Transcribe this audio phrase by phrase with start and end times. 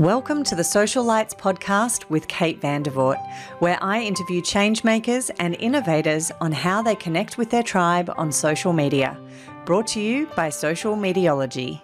[0.00, 3.24] Welcome to the Social Lights podcast with Kate Vandervoort,
[3.60, 8.72] where I interview changemakers and innovators on how they connect with their tribe on social
[8.72, 9.16] media.
[9.64, 11.80] Brought to you by Social Mediology.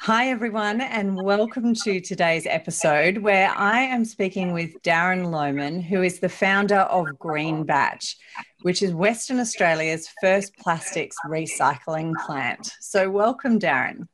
[0.00, 6.02] Hi, everyone, and welcome to today's episode where I am speaking with Darren Lomman, who
[6.02, 8.18] is the founder of Green Batch,
[8.60, 12.70] which is Western Australia's first plastics recycling plant.
[12.80, 14.08] So, welcome, Darren.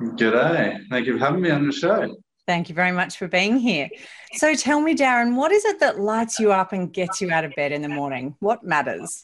[0.00, 0.80] G'day.
[0.88, 2.16] Thank you for having me on the show.
[2.46, 3.88] Thank you very much for being here.
[4.34, 7.44] So tell me, Darren, what is it that lights you up and gets you out
[7.44, 8.34] of bed in the morning?
[8.40, 9.22] What matters?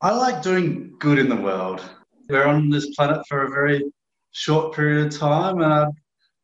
[0.00, 1.84] I like doing good in the world.
[2.28, 3.84] We're on this planet for a very
[4.32, 5.88] short period of time, and I'd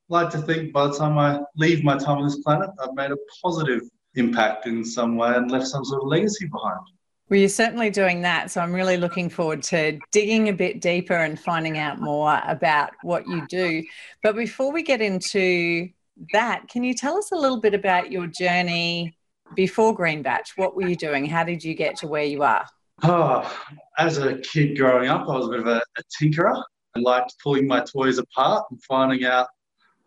[0.08, 3.10] like to think by the time I leave my time on this planet, I've made
[3.10, 3.82] a positive
[4.14, 6.80] impact in some way and left some sort of legacy behind.
[7.32, 8.50] Well, you're certainly doing that.
[8.50, 12.90] So I'm really looking forward to digging a bit deeper and finding out more about
[13.00, 13.82] what you do.
[14.22, 15.88] But before we get into
[16.34, 19.16] that, can you tell us a little bit about your journey
[19.54, 20.52] before Green Batch?
[20.56, 21.24] What were you doing?
[21.24, 22.66] How did you get to where you are?
[23.02, 23.50] Oh,
[23.96, 26.62] as a kid growing up, I was a bit of a, a tinkerer.
[26.94, 29.46] I liked pulling my toys apart and finding out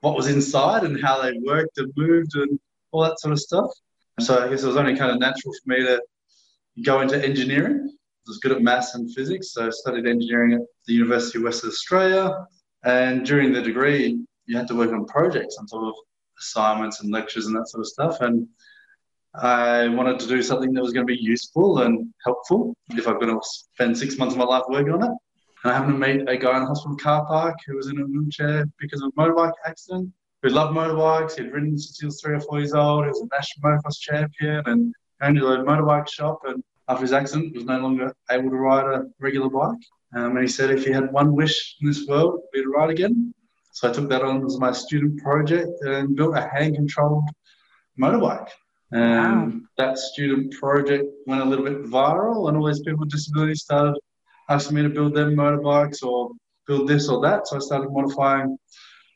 [0.02, 2.60] what was inside and how they worked and moved and
[2.92, 3.72] all that sort of stuff.
[4.20, 6.00] So I guess it was only kind of natural for me to
[6.84, 7.90] go into engineering.
[7.90, 11.44] I was good at maths and physics, so I studied engineering at the University of
[11.44, 12.46] Western Australia.
[12.84, 15.94] And during the degree, you had to work on projects on top of
[16.40, 18.22] assignments and lectures and that sort of stuff.
[18.22, 18.48] And
[19.36, 23.20] I wanted to do something that was going to be useful and helpful if I'm
[23.20, 25.12] going to spend six months of my life working on it.
[25.64, 28.00] And I happened to meet a guy in the hospital car park who was in
[28.00, 31.38] a wheelchair because of a motorbike accident, who loved motorbikes.
[31.38, 33.06] He'd ridden since he was three or four years old.
[33.06, 36.42] He was a national motocross champion and owned a motorbike shop.
[36.46, 39.80] And after his accident, was no longer able to ride a regular bike.
[40.16, 42.70] Um, and he said if he had one wish in this world, it'd be to
[42.70, 43.34] ride again.
[43.74, 47.30] So I took that on as my student project and built a hand-controlled
[48.00, 48.50] motorbike.
[48.92, 49.60] And wow.
[49.78, 54.00] that student project went a little bit viral, and all these people with disabilities started
[54.48, 56.32] asking me to build them motorbikes or
[56.68, 57.48] build this or that.
[57.48, 58.58] So I started modifying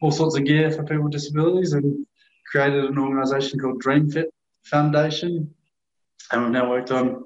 [0.02, 2.06] all sorts of gear for people with disabilities and
[2.52, 4.26] created an organisation called DreamFit
[4.64, 5.54] Foundation.
[6.32, 7.24] And we've now worked on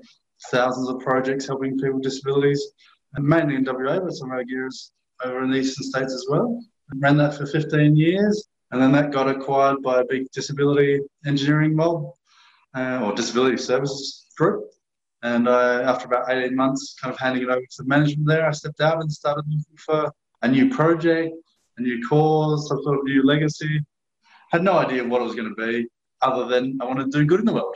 [0.49, 2.65] thousands of projects helping people with disabilities,
[3.15, 4.91] and mainly in WA, but some of our gears
[5.23, 6.61] over in the eastern states as well.
[6.91, 10.99] I ran that for 15 years, and then that got acquired by a big disability
[11.25, 12.11] engineering mob
[12.75, 14.63] uh, or disability services group.
[15.21, 18.45] And uh, after about 18 months, kind of handing it over to the management there,
[18.45, 20.11] I stepped out and started looking for
[20.41, 21.33] a new project,
[21.77, 23.79] a new cause, some sort of new legacy.
[24.51, 25.87] Had no idea what it was going to be,
[26.21, 27.75] other than I wanted to do good in the world.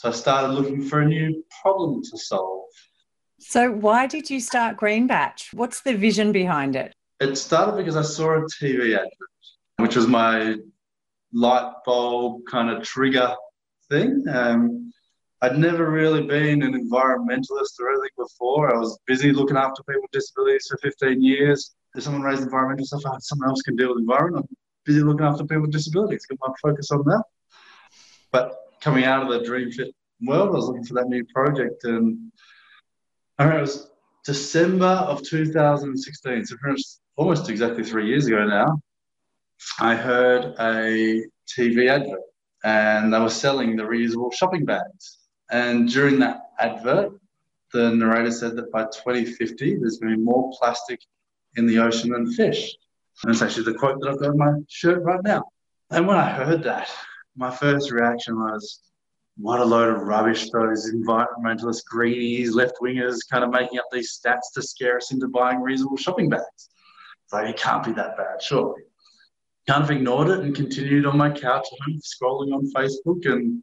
[0.00, 2.70] So I started looking for a new problem to solve.
[3.38, 5.50] So, why did you start Green Batch?
[5.52, 6.94] What's the vision behind it?
[7.20, 9.10] It started because I saw a TV advert,
[9.76, 10.56] which was my
[11.34, 13.34] light bulb kind of trigger
[13.90, 14.24] thing.
[14.32, 14.90] Um,
[15.42, 18.74] I'd never really been an environmentalist or anything before.
[18.74, 21.74] I was busy looking after people with disabilities for 15 years.
[21.94, 24.46] If someone raised environmental stuff, oh, someone else can deal with the environment.
[24.48, 24.56] I'm
[24.86, 26.24] busy looking after people with disabilities.
[26.24, 27.24] Get my focus on that.
[28.32, 31.84] But coming out of the Dream Fit world, I was looking for that new project,
[31.84, 32.32] and
[33.38, 33.90] I remember it was
[34.24, 36.56] December of 2016, so
[37.16, 38.80] almost exactly three years ago now.
[39.78, 42.20] I heard a TV advert,
[42.64, 45.18] and they were selling the reusable shopping bags.
[45.50, 47.12] And during that advert,
[47.72, 51.00] the narrator said that by 2050, there's going to be more plastic
[51.56, 52.74] in the ocean than fish.
[53.22, 55.44] And it's actually the quote that I've got on my shirt right now.
[55.90, 56.88] And when I heard that,
[57.36, 58.80] my first reaction was,
[59.36, 64.18] what a load of rubbish those environmentalist greenies, left wingers kind of making up these
[64.18, 66.68] stats to scare us into buying reasonable shopping bags.
[67.24, 68.82] It's like, it can't be that bad, surely.
[69.66, 71.66] Kind of ignored it and continued on my couch
[72.00, 73.62] scrolling on Facebook and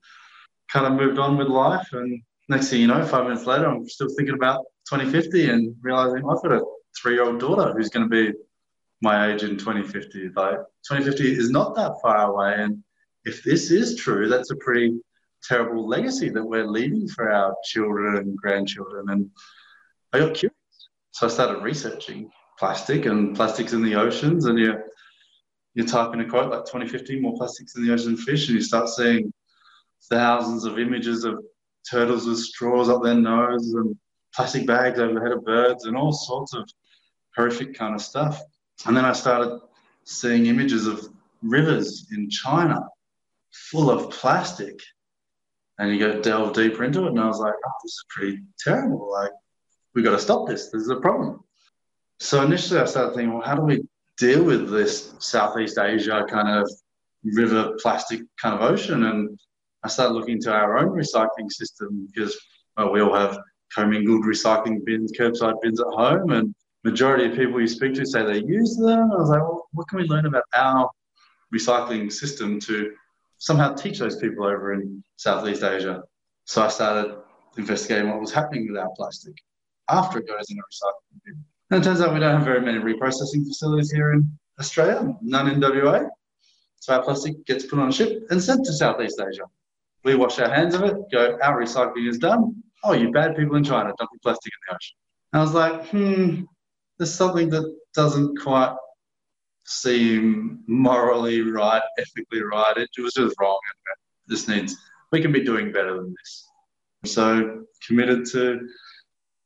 [0.71, 1.87] kind of moved on with life.
[1.91, 6.23] And next thing you know, five minutes later, I'm still thinking about 2050 and realizing
[6.27, 6.65] I've got a
[6.99, 8.37] three year old daughter who's going to be
[9.01, 10.29] my age in 2050.
[10.35, 10.57] Like,
[10.89, 12.55] 2050 is not that far away.
[12.57, 12.83] And
[13.27, 14.97] if this is true, that's a pretty
[15.43, 19.09] terrible legacy that we're leaving for our children and grandchildren.
[19.09, 19.29] And
[20.13, 20.55] I got curious.
[21.11, 24.45] So I started researching plastic and plastics in the oceans.
[24.45, 24.75] And you,
[25.73, 28.61] you type in a quote like 2015, more plastics in the ocean fish, and you
[28.61, 29.31] start seeing
[30.09, 31.43] thousands of images of
[31.89, 33.95] turtles with straws up their nose and
[34.33, 36.67] plastic bags over the head of birds and all sorts of
[37.35, 38.41] horrific kind of stuff.
[38.85, 39.59] And then I started
[40.05, 41.09] seeing images of
[41.41, 42.79] rivers in China
[43.71, 44.79] full of plastic.
[45.79, 48.39] And you go delve deeper into it, and I was like, oh, this is pretty
[48.59, 49.11] terrible.
[49.11, 49.31] Like,
[49.93, 50.69] we got to stop this.
[50.71, 51.43] This is a problem.
[52.19, 53.83] So initially, I started thinking, well, how do we
[54.17, 56.69] deal with this Southeast Asia kind of
[57.23, 59.03] river plastic kind of ocean.
[59.05, 59.39] And
[59.83, 62.37] I started looking into our own recycling system because
[62.77, 63.37] well, we all have
[63.73, 66.53] commingled recycling bins, curbside bins at home, and
[66.83, 69.11] majority of people you speak to say they use them.
[69.11, 70.89] I was like, well, what can we learn about our
[71.53, 72.93] recycling system to
[73.37, 76.03] somehow teach those people over in Southeast Asia?
[76.45, 77.17] So I started
[77.57, 79.35] investigating what was happening with our plastic
[79.89, 81.45] after it goes in a recycling bin.
[81.71, 84.29] And it turns out we don't have very many reprocessing facilities here in
[84.59, 86.03] Australia, none in WA.
[86.79, 89.43] So our plastic gets put on a ship and sent to Southeast Asia.
[90.03, 92.63] We wash our hands of it, go, our recycling is done.
[92.83, 94.95] Oh, you bad people in China dumping plastic in the ocean.
[95.33, 96.43] And I was like, hmm,
[96.97, 98.75] there's something that doesn't quite
[99.67, 102.77] seem morally right, ethically right.
[102.77, 103.59] It was just wrong.
[104.27, 104.75] This needs,
[105.11, 107.13] we can be doing better than this.
[107.13, 108.67] So committed to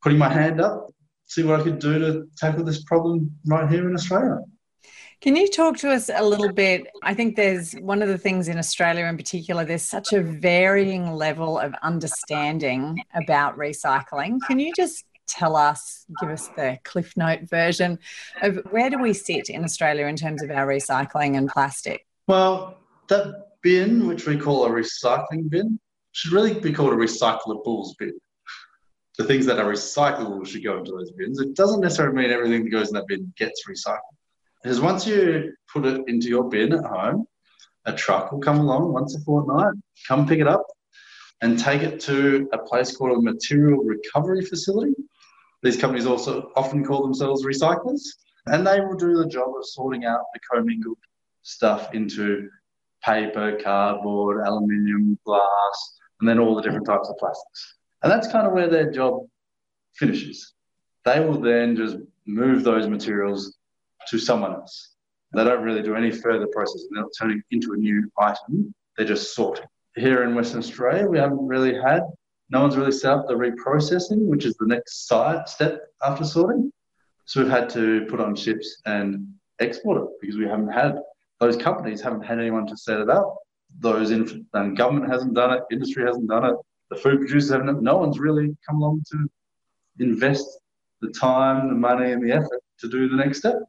[0.02, 0.88] putting my hand up,
[1.26, 4.40] see what I could do to tackle this problem right here in Australia.
[5.22, 6.88] Can you talk to us a little bit?
[7.04, 11.14] I think there's one of the things in Australia in particular, there's such a varying
[11.14, 14.40] level of understanding about recycling.
[14.48, 18.00] Can you just tell us, give us the Cliff Note version
[18.42, 22.06] of where do we sit in Australia in terms of our recycling and plastic?
[22.28, 25.80] Well, that bin, which we call a recycling bin,
[26.12, 28.14] should really be called a recyclables bin.
[29.18, 31.40] The things that are recyclable should go into those bins.
[31.40, 34.00] It doesn't necessarily mean everything that goes in that bin gets recycled.
[34.64, 37.26] Because once you put it into your bin at home,
[37.86, 39.74] a truck will come along once a fortnight,
[40.08, 40.66] come pick it up,
[41.42, 44.94] and take it to a place called a material recovery facility.
[45.64, 48.02] These companies also often call themselves recyclers,
[48.48, 50.98] and they will do the job of sorting out the commingled
[51.44, 52.50] stuff into
[53.04, 57.76] paper, cardboard, aluminium, glass, and then all the different types of plastics.
[58.04, 59.28] And that's kind of where their job
[59.94, 60.54] finishes.
[61.06, 63.58] They will then just move those materials
[64.10, 64.96] to someone else.
[65.34, 66.90] They don't really do any further processing.
[66.92, 68.74] They're not turning into a new item.
[68.98, 69.66] They're just sorting.
[69.96, 72.02] Here in Western Australia, we haven't really had,
[72.52, 76.72] no one's really set up the reprocessing, which is the next side step after sorting.
[77.26, 79.26] So we've had to put on ships and
[79.60, 81.00] export it because we haven't had,
[81.40, 83.38] those companies haven't had anyone to set it up.
[83.80, 86.56] Those inf- and government hasn't done it, industry hasn't done it,
[86.90, 89.30] the food producers haven't, no one's really come along to
[90.00, 90.46] invest
[91.00, 93.60] the time, the money, and the effort to do the next step.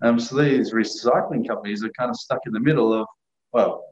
[0.00, 3.06] Um, so these recycling companies are kind of stuck in the middle of,
[3.52, 3.84] well,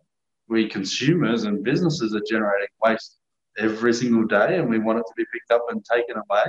[0.48, 3.18] we consumers and businesses are generating waste
[3.58, 6.44] every single day and we want it to be picked up and taken away.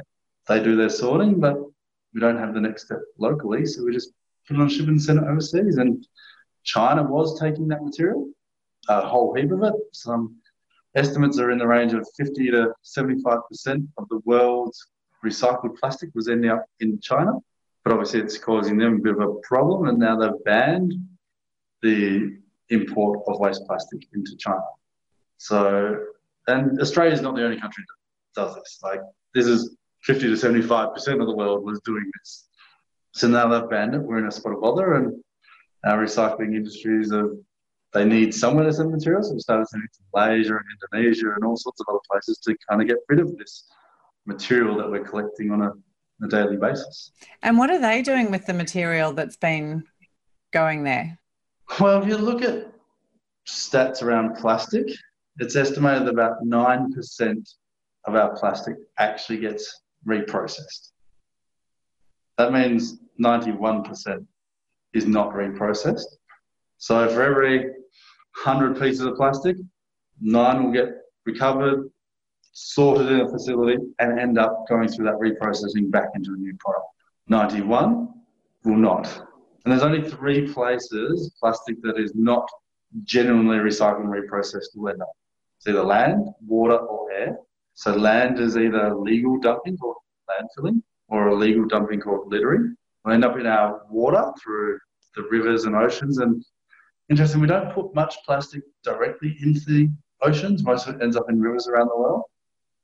[0.48, 1.58] They do their sorting, but
[2.14, 3.66] we don't have the next step locally.
[3.66, 4.12] So we just
[4.48, 5.78] put it on ship and send it overseas.
[5.78, 6.06] And
[6.64, 8.30] China was taking that material,
[8.90, 9.74] a whole heap of it.
[9.94, 10.38] Some
[10.96, 14.88] estimates are in the range of 50 to 75% of the world's
[15.26, 17.34] recycled plastic was ending up in China
[17.88, 20.94] but obviously it's causing them a bit of a problem, and now they've banned
[21.82, 22.38] the
[22.68, 24.60] import of waste plastic into China.
[25.38, 25.98] So,
[26.48, 27.84] and Australia is not the only country
[28.36, 28.80] that does this.
[28.84, 29.02] Like,
[29.34, 32.48] this is 50 to 75% of the world was doing this.
[33.14, 34.02] So now they've banned it.
[34.02, 35.24] We're in a spot of bother, and
[35.86, 37.32] our recycling industries are
[37.94, 39.30] they need somewhere to send materials.
[39.30, 42.38] So we started sending it to Malaysia and Indonesia and all sorts of other places
[42.40, 43.66] to kind of get rid of this
[44.26, 45.72] material that we're collecting on a
[46.24, 47.12] a daily basis.
[47.44, 49.84] And what are they doing with the material that's been
[50.52, 51.20] going there?
[51.80, 52.72] Well, if you look at
[53.48, 54.88] stats around plastic,
[55.40, 57.56] it's estimated that about 9%
[58.06, 60.92] of our plastic actually gets reprocessed.
[62.38, 64.26] That means 91%
[64.94, 66.06] is not reprocessed.
[66.78, 67.60] So for every
[68.44, 69.58] 100 pieces of plastic,
[70.22, 70.90] nine will get
[71.26, 71.90] recovered,
[72.54, 76.56] sorted in a facility, and end up going through that reprocessing back into a new
[76.60, 76.88] product.
[77.28, 78.10] 91
[78.64, 79.08] will not.
[79.66, 82.48] And there's only three places plastic that is not
[83.04, 85.12] genuinely recycled and reprocessed will end up.
[85.58, 87.38] It's either land, water, or air.
[87.74, 89.98] So land is either legal dumping called
[90.30, 92.76] landfilling or illegal dumping called littering.
[93.06, 94.80] We end up in our water through
[95.16, 96.18] the rivers and oceans.
[96.18, 96.44] And
[97.10, 99.90] interesting, we don't put much plastic directly into the
[100.22, 100.64] oceans.
[100.64, 102.24] Most of it ends up in rivers around the world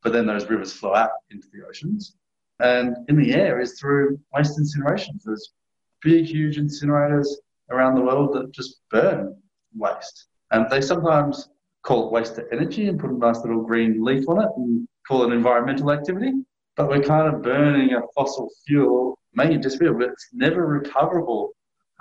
[0.04, 2.16] but then those rivers flow out into the oceans.
[2.60, 5.24] And in the air is through waste incinerations.
[5.26, 5.54] There's
[6.02, 7.28] big, huge incinerators
[7.72, 9.36] around the world that just burn
[9.74, 10.28] waste.
[10.52, 11.50] And they sometimes
[11.84, 14.88] call it waste to energy and put a nice little green leaf on it and
[15.08, 16.32] call it environmental activity.
[16.76, 21.52] But we're kind of burning a fossil fuel, making it disappear, but it's never recoverable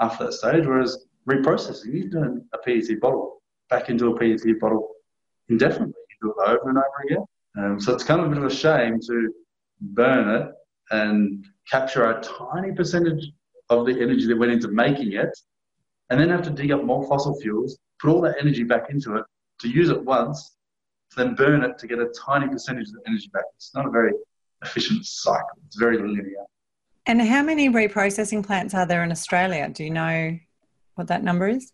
[0.00, 0.64] after that stage.
[0.64, 4.88] Whereas reprocessing, you turn a PET bottle back into a PET bottle
[5.48, 5.94] indefinitely.
[6.22, 7.24] You do it over and over again.
[7.58, 9.34] Um, so it's kind of a bit of a shame to
[9.80, 10.52] burn it
[10.90, 13.30] and capture a tiny percentage
[13.68, 15.36] of the energy that went into making it
[16.08, 19.16] and then have to dig up more fossil fuels, put all that energy back into
[19.16, 19.24] it
[19.62, 20.56] to use it once,
[21.10, 23.44] to then burn it to get a tiny percentage of the energy back.
[23.56, 24.12] It's not a very
[24.62, 25.58] efficient cycle.
[25.66, 26.44] It's very linear.
[27.06, 29.68] And how many reprocessing plants are there in Australia?
[29.72, 30.38] Do you know
[30.94, 31.72] what that number is?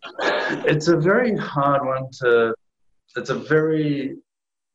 [0.65, 2.53] It's a very hard one to,
[3.15, 4.17] it's a very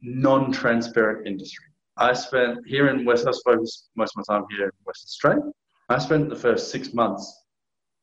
[0.01, 1.67] non transparent industry.
[1.97, 5.51] I spent here in West, I suppose most of my time here in West Australia.
[5.89, 7.43] I spent the first six months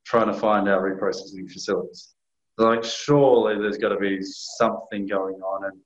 [0.06, 2.14] trying to find our reprocessing facilities.
[2.58, 5.66] Like, surely there's got to be something going on.
[5.66, 5.80] And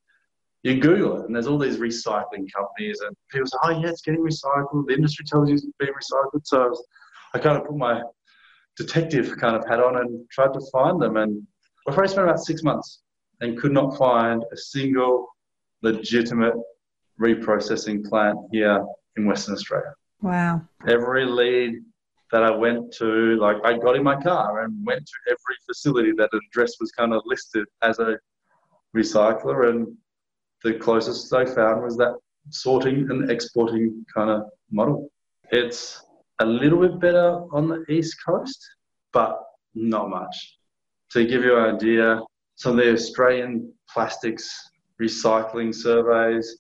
[0.64, 4.02] you Google it, and there's all these recycling companies, and people say, "Oh yeah, it's
[4.02, 6.42] getting recycled." The industry tells you it's being recycled.
[6.44, 6.86] So I, was,
[7.36, 8.02] I kind of put my
[8.76, 11.18] detective kind of hat on and tried to find them.
[11.18, 11.46] And
[11.88, 13.04] I probably spent about six months
[13.42, 15.28] and could not find a single
[15.84, 16.56] legitimate
[17.22, 18.84] reprocessing plant here
[19.18, 19.94] in Western Australia.
[20.22, 20.62] Wow.
[20.88, 21.76] Every lead
[22.32, 26.12] that I went to, like I got in my car and went to every facility
[26.18, 28.18] that an address was kind of listed as a
[28.96, 29.96] recycler, and
[30.64, 32.16] the closest I found was that
[32.50, 35.10] sorting and exporting kind of model.
[35.52, 36.02] It's
[36.40, 38.60] a little bit better on the east coast,
[39.14, 39.40] but
[39.74, 40.58] not much.
[41.12, 42.22] To give you an idea,
[42.56, 44.50] some of the Australian plastics
[45.02, 46.58] recycling surveys,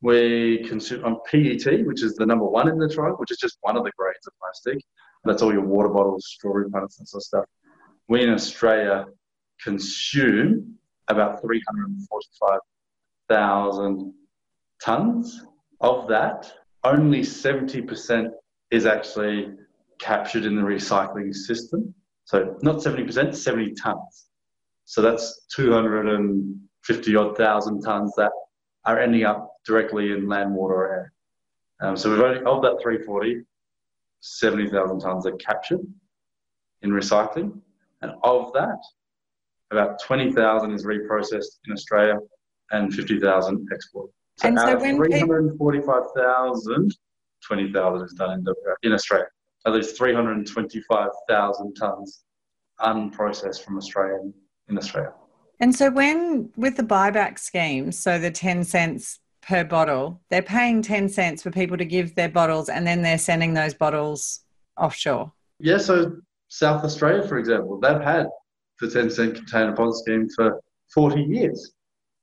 [0.00, 3.38] we consume um, on PET, which is the number one in the tribe, which is
[3.38, 4.78] just one of the grades of plastic.
[5.24, 7.44] That's all your water bottles, strawberry punnets, and sort of stuff.
[8.08, 9.06] We in Australia
[9.62, 10.76] consume
[11.08, 14.14] about 345,000
[14.82, 15.44] tons.
[15.80, 16.52] Of that,
[16.82, 18.30] only 70%
[18.72, 19.52] is actually
[20.00, 21.94] captured in the recycling system.
[22.24, 24.26] So not 70%, 70 tons.
[24.84, 28.32] So that's 250 odd thousand tons that
[28.86, 31.12] are ending up directly in land, water, or air.
[31.80, 33.44] Um, so we've only, of that 340,
[34.20, 35.80] 70,000 tonnes are captured
[36.82, 37.60] in recycling.
[38.02, 38.78] And of that,
[39.70, 42.18] about 20,000 is reprocessed in Australia
[42.72, 44.12] and 50,000 exported.
[44.38, 46.96] So and out so of 345,000,
[47.46, 48.44] 20,000 is done in,
[48.82, 49.28] in Australia.
[49.66, 52.22] At least 325,000 tonnes
[52.80, 54.18] unprocessed from Australia
[54.68, 55.12] in Australia.
[55.60, 60.82] And so when with the buyback scheme, so the 10 cents per bottle, they're paying
[60.82, 64.40] 10 cents for people to give their bottles and then they're sending those bottles
[64.76, 65.32] offshore.
[65.60, 66.16] Yeah, so
[66.48, 68.26] South Australia, for example, they've had
[68.80, 70.60] the 10 cent container deposit scheme for
[70.94, 71.72] 40 years.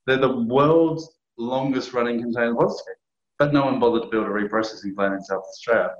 [0.05, 2.95] They're the world's longest running container deposit scheme.
[3.37, 5.91] But no one bothered to build a reprocessing plant in South Australia.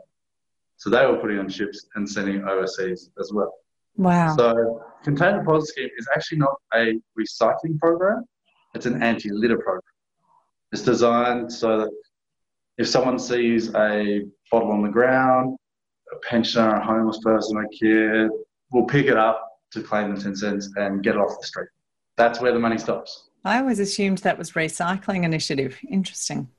[0.78, 3.54] So they were putting on ships and sending overseas as well.
[3.98, 4.36] Wow.
[4.38, 8.24] So container deposit scheme is actually not a recycling program,
[8.74, 9.82] it's an anti-litter program.
[10.72, 11.92] It's designed so that
[12.78, 15.58] if someone sees a bottle on the ground,
[16.12, 18.30] a pensioner, a homeless person, a kid
[18.72, 21.70] will pick it up to claim the 10 cents and get it off the street.
[22.18, 23.30] That's where the money stops.
[23.44, 25.80] I always assumed that was recycling initiative.
[25.90, 26.50] Interesting.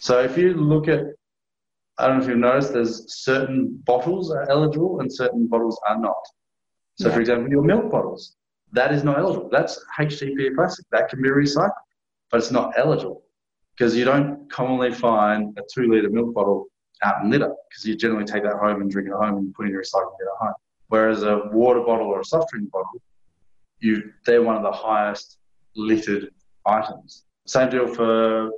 [0.00, 1.04] So if you look at,
[1.98, 5.98] I don't know if you've noticed, there's certain bottles are eligible and certain bottles are
[5.98, 6.14] not.
[6.96, 7.14] So, yeah.
[7.14, 8.36] for example, your milk bottles,
[8.72, 9.48] that is not eligible.
[9.50, 10.86] That's HDPE plastic.
[10.92, 11.70] That can be recycled,
[12.30, 13.22] but it's not eligible
[13.78, 16.66] because you don't commonly find a two litre milk bottle
[17.04, 19.54] out in litter because you generally take that home and drink it at home and
[19.54, 20.54] put it in your recycling bin at home.
[20.88, 23.00] Whereas a water bottle or a soft drink bottle,
[23.78, 25.38] you they're one of the highest
[25.76, 26.30] littered
[26.66, 27.24] items.
[27.46, 28.50] Same deal for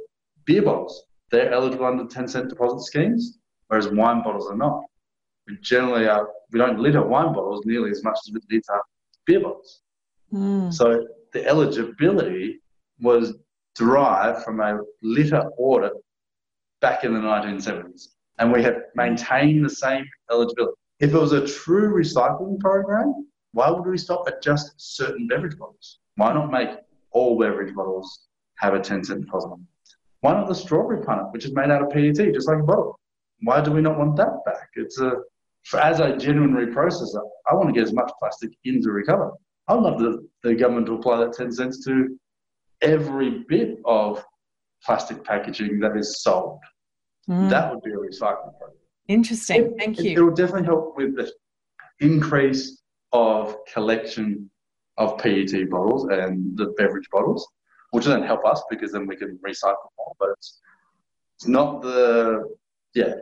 [0.47, 1.05] beer bottles.
[1.31, 4.83] They're eligible under 10 cent deposit schemes, whereas wine bottles are not.
[5.47, 8.81] We generally are we don't litter wine bottles nearly as much as we litter
[9.27, 9.83] beer bottles.
[10.33, 10.73] Mm.
[10.73, 12.61] So the eligibility
[13.01, 13.35] was
[13.81, 15.93] derived from a litter audit
[16.83, 18.09] back in the 1970s.
[18.39, 20.75] And we have maintained the same eligibility.
[21.01, 25.57] If it was a true recycling program, why would we stop at just certain beverage
[25.59, 25.99] bottles?
[26.17, 26.69] Why not make
[27.13, 28.27] all beverage bottles
[28.59, 29.51] have a 10 cent deposit?
[30.21, 33.01] Why not the strawberry punnet, which is made out of PET, just like a bottle?
[33.43, 34.69] Why do we not want that back?
[34.75, 35.15] It's a
[35.81, 39.31] as a genuine reprocessor, I want to get as much plastic into recovery.
[39.69, 42.19] I'd love the, the government to apply that 10 cents to
[42.83, 44.25] every bit of
[44.85, 46.61] plastic packaging that is sold.
[47.29, 47.51] Mm.
[47.51, 48.79] That would be a recycling program.
[49.09, 49.63] Interesting.
[49.63, 50.19] It, Thank it, you.
[50.19, 51.31] It will definitely help with the
[52.01, 52.83] increase
[53.13, 54.51] of collection
[54.97, 57.47] of PET bottles and the beverage bottles,
[57.91, 60.13] which doesn't help us because then we can recycle more.
[60.19, 60.61] But it's,
[61.37, 62.57] it's not the,
[62.95, 63.15] yeah,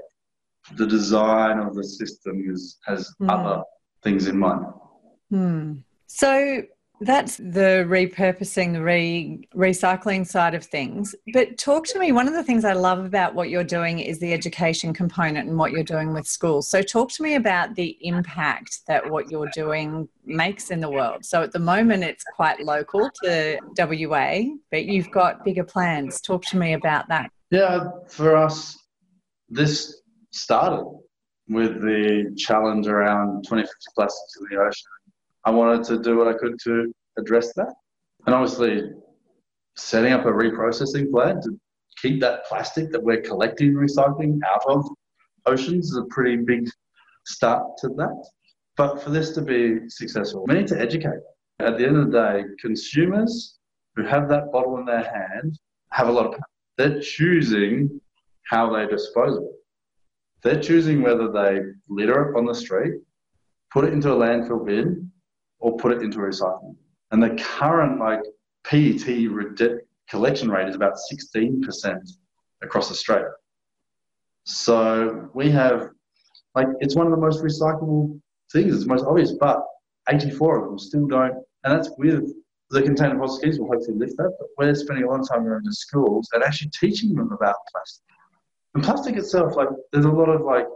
[0.77, 3.31] the design of the system is, has mm.
[3.31, 3.62] other
[4.03, 4.67] things in mind.
[5.33, 5.83] Mm.
[6.07, 6.62] So,
[7.00, 11.14] That's the repurposing, the re- recycling side of things.
[11.33, 12.12] But talk to me.
[12.12, 15.57] One of the things I love about what you're doing is the education component and
[15.57, 16.69] what you're doing with schools.
[16.69, 21.25] So, talk to me about the impact that what you're doing makes in the world.
[21.25, 24.40] So, at the moment, it's quite local to WA,
[24.71, 26.21] but you've got bigger plans.
[26.21, 27.31] Talk to me about that.
[27.50, 28.76] Yeah, for us,
[29.49, 30.02] this
[30.33, 30.85] started
[31.49, 34.85] with the challenge around 2050 plastics in the ocean
[35.49, 37.73] I wanted to do what I could to address that.
[38.26, 38.90] And obviously,
[39.78, 41.59] setting up a reprocessing plant to
[42.02, 44.87] keep that plastic that we're collecting and recycling out of
[45.47, 46.69] oceans is a pretty big
[47.25, 48.23] start to that.
[48.76, 51.23] But for this to be successful, we need to educate.
[51.61, 53.57] At the end of the day, consumers
[53.97, 55.59] who have that bottle in their hand
[55.93, 56.43] have a lot of power.
[56.76, 57.99] They're choosing
[58.50, 59.57] how they dispose of it.
[60.43, 63.00] They're choosing whether they litter it on the street,
[63.73, 65.08] put it into a landfill bin,
[65.59, 66.77] or put it into recycling.
[67.11, 68.21] And the current like
[68.65, 71.99] PET collection rate is about 16%
[72.62, 73.31] across Australia.
[74.45, 75.91] So we have
[76.55, 78.21] like it's one of the most recyclable
[78.53, 78.75] things.
[78.75, 79.62] It's most obvious, but
[80.09, 81.35] 84 of them still don't,
[81.65, 82.33] and that's with
[82.71, 84.33] the container deposit schemes will hopefully lift that.
[84.38, 87.57] But we're spending a lot of time going to schools and actually teaching them about
[87.73, 88.05] plastic.
[88.75, 90.67] And plastic itself, like there's a lot of like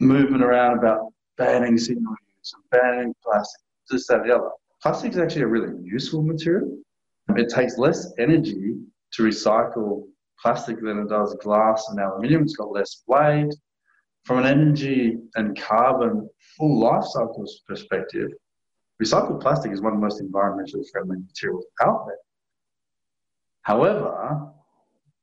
[0.00, 3.60] movement around about banning single use and banning plastic
[4.82, 6.78] Plastic is actually a really useful material.
[7.28, 8.76] Um, it takes less energy
[9.12, 10.04] to recycle
[10.40, 12.42] plastic than it does glass and aluminium.
[12.42, 13.54] It's got less weight.
[14.24, 18.30] From an energy and carbon full life cycle perspective,
[19.02, 22.18] recycled plastic is one of the most environmentally friendly materials out there.
[23.62, 24.50] However,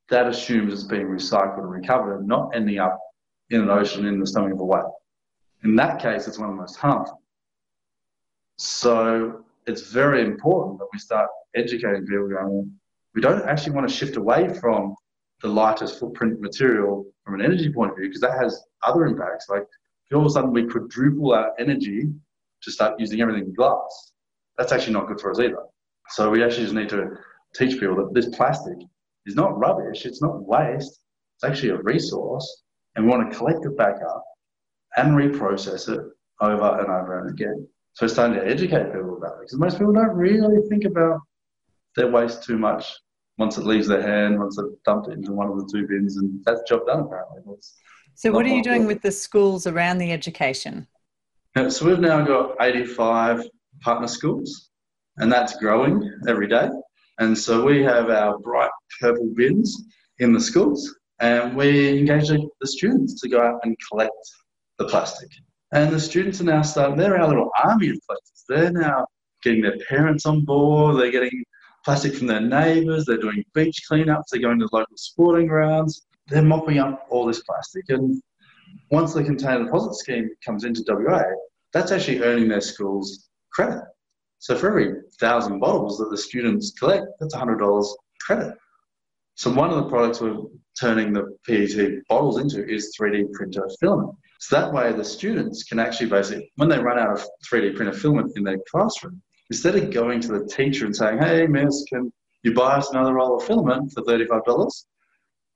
[0.10, 3.00] that assumes it's being recycled and recovered and not ending up
[3.50, 4.96] in an ocean in the stomach of a whale.
[5.64, 7.22] In that case, it's one of the most harmful.
[8.58, 12.72] So it's very important that we start educating people going,
[13.14, 14.96] we don't actually want to shift away from
[15.42, 19.48] the lightest footprint material from an energy point of view because that has other impacts.
[19.50, 19.64] Like
[20.10, 22.10] if all of a sudden we quadruple our energy
[22.64, 24.14] to start using everything in glass,
[24.58, 25.64] that's actually not good for us either.
[26.10, 27.12] So we actually just need to
[27.56, 28.78] teach people that this plastic
[29.26, 31.01] is not rubbish, it's not waste,
[31.36, 32.64] it's actually a resource,
[32.96, 34.24] and we want to collect it back up
[34.96, 36.03] and reprocess it
[36.42, 37.68] over and over and again.
[37.98, 41.20] So it's starting to educate people about it because most people don't really think about
[41.96, 42.94] their waste too much
[43.40, 46.18] once it leaves their hand, once they've dumped it into one of the two bins,
[46.18, 47.42] and that's job done apparently.
[48.14, 50.86] So, what are you doing with the schools around the education?
[51.55, 53.48] Yeah, so we've now got 85
[53.81, 54.70] partner schools,
[55.18, 56.70] and that's growing every day.
[57.18, 58.70] And so we have our bright
[59.01, 59.75] purple bins
[60.20, 64.14] in the schools, and we engage the students to go out and collect
[64.77, 65.29] the plastic.
[65.74, 68.44] And the students are now starting, they're our little army of collectors.
[68.48, 69.06] They're now
[69.44, 71.44] getting their parents on board, they're getting
[71.84, 76.08] plastic from their neighbours, they're doing beach cleanups, they're going to the local sporting grounds,
[76.27, 77.84] they're mopping up all this plastic.
[77.90, 78.22] And
[78.92, 81.24] once the container deposit scheme comes into WA,
[81.74, 83.84] that's actually earning their schools credit.
[84.40, 87.88] So for every thousand bottles that the students collect, that's $100
[88.22, 88.53] credit.
[89.36, 90.38] So one of the products we're
[90.80, 94.16] turning the PET bottles into is 3D printer filament.
[94.40, 97.94] So that way the students can actually basically, when they run out of 3D printer
[97.94, 102.12] filament in their classroom, instead of going to the teacher and saying, hey, miss, can
[102.44, 104.86] you buy us another roll of filament for $35?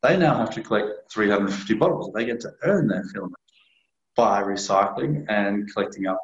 [0.04, 2.12] They now have to collect 350 bottles.
[2.13, 3.36] They get to earn their filament
[4.15, 6.20] by recycling and collecting up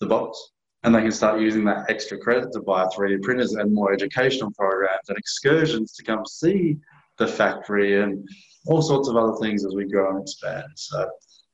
[0.00, 0.52] the bottles.
[0.82, 4.50] And they can start using that extra credit to buy 3D printers and more educational
[4.52, 6.76] programs and excursions to come see
[7.18, 8.26] the factory and
[8.66, 10.64] all sorts of other things as we grow and expand.
[10.74, 11.08] So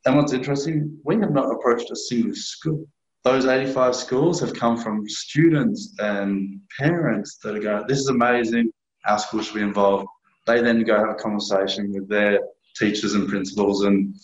[0.07, 2.87] and what's interesting, we have not approached a single school.
[3.25, 8.71] Those 85 schools have come from students and parents that are going, this is amazing,
[9.05, 10.07] our school should be involved.
[10.47, 12.39] They then go have a conversation with their
[12.77, 14.15] teachers and principals and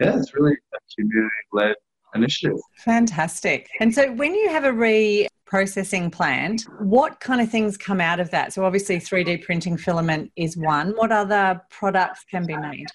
[0.00, 1.74] yeah, it's really a community-led
[2.14, 2.58] initiative.
[2.78, 3.68] Fantastic.
[3.80, 8.30] And so when you have a reprocessing plant, what kind of things come out of
[8.30, 8.52] that?
[8.52, 10.90] So obviously 3D printing filament is one.
[10.96, 12.86] What other products can be made?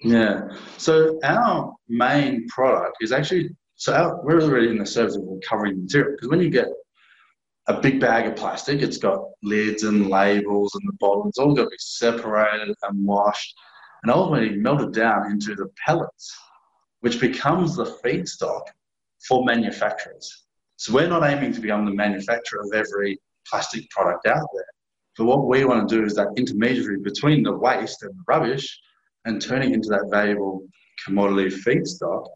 [0.00, 0.48] Yeah.
[0.76, 5.82] So our main product is actually so our, we're already in the service of recovering
[5.82, 6.66] material because when you get
[7.68, 11.28] a big bag of plastic, it's got lids and labels and the bottom.
[11.28, 13.54] It's all got to be separated and washed
[14.02, 16.36] and ultimately melted down into the pellets,
[17.00, 18.62] which becomes the feedstock
[19.26, 20.44] for manufacturers.
[20.76, 24.64] So we're not aiming to become the manufacturer of every plastic product out there.
[25.16, 28.80] But what we want to do is that intermediary between the waste and the rubbish
[29.28, 30.66] and turning into that valuable
[31.04, 32.26] commodity feedstock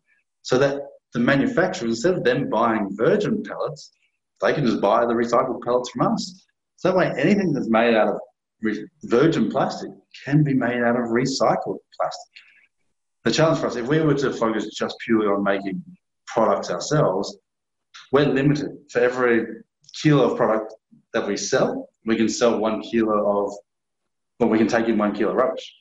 [0.43, 0.83] so that
[1.15, 3.93] the manufacturers, instead of them buying virgin pellets,
[4.41, 6.45] they can just buy the recycled pellets from us.
[6.77, 9.91] So that way, anything that's made out of virgin plastic
[10.25, 12.33] can be made out of recycled plastic.
[13.25, 15.83] The challenge for us, if we were to focus just purely on making
[16.27, 17.39] products ourselves,
[18.11, 18.71] we're limited.
[18.91, 19.47] For every
[20.03, 20.75] kilo of product
[21.15, 23.55] that we sell, we can sell one kilo of,
[24.39, 25.73] well, we can take in one kilo of rubbish.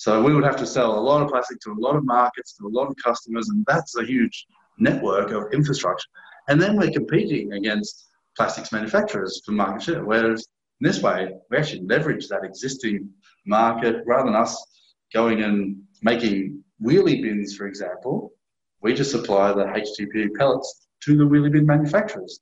[0.00, 2.54] So we would have to sell a lot of plastic to a lot of markets,
[2.54, 4.46] to a lot of customers, and that's a huge
[4.78, 6.08] network of infrastructure.
[6.48, 10.02] And then we're competing against plastics manufacturers for market share.
[10.02, 10.48] Whereas
[10.80, 13.10] in this way, we actually leverage that existing
[13.44, 14.56] market rather than us
[15.12, 18.32] going and making wheelie bins, for example.
[18.80, 22.40] We just supply the HDPE pellets to the wheelie bin manufacturers.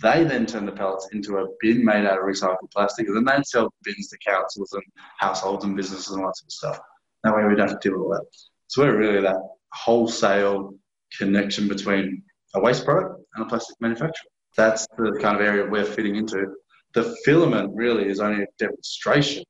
[0.00, 3.24] They then turn the pellets into a bin made out of recycled plastic, and then
[3.24, 4.82] they sell bins to councils and
[5.18, 6.78] households and businesses and that of stuff.
[7.24, 8.26] That way we don't have to deal with all that.
[8.68, 9.40] So we're really that
[9.72, 10.74] wholesale
[11.16, 12.22] connection between
[12.54, 14.30] a waste product and a plastic manufacturer.
[14.56, 16.54] That's the kind of area we're fitting into.
[16.94, 19.44] The filament really is only a demonstration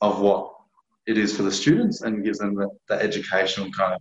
[0.00, 0.52] of what
[1.06, 4.00] it is for the students and gives them the, the educational kind of